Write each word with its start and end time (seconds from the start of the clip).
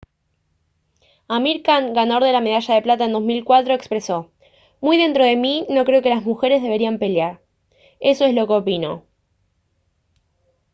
amir 1.35 1.57
khan 1.67 1.89
ganador 1.97 2.25
de 2.27 2.31
la 2.35 2.41
medalla 2.45 2.77
de 2.77 2.85
plata 2.87 3.05
en 3.05 3.13
2004 3.17 3.75
expresó: 3.75 4.31
«muy 4.85 4.97
dentro 4.97 5.23
de 5.23 5.35
mí 5.35 5.67
no 5.69 5.85
creo 5.85 6.01
que 6.01 6.09
las 6.09 6.23
mujeres 6.25 6.63
deberían 6.63 6.97
pelear. 6.97 7.39
eso 7.99 8.25
es 8.25 8.33
lo 8.33 8.47
que 8.47 8.53
opino» 8.53 9.03